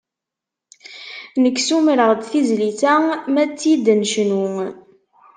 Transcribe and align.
Nekk 1.41 1.57
ssumreɣ-d 1.61 2.21
tizlit-a 2.29 2.93
m'ad 3.33 3.49
tt-id-necnu. 3.51 4.45